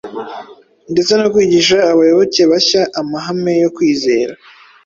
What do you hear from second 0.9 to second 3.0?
ndetse no kwigisha abayoboke bashya